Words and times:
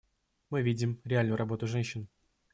Мы 0.49 0.63
видим 0.63 0.99
реальную 1.03 1.37
работу 1.37 1.67
женщин. 1.67 2.07